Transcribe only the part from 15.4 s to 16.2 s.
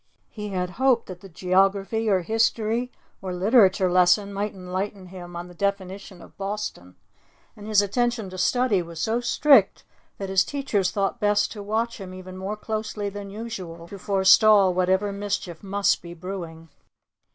must be